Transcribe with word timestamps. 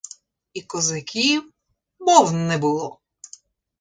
І 0.53 0.61
козаків 0.61 1.51
мов 1.99 2.33
не 2.33 2.57
було! 2.57 2.99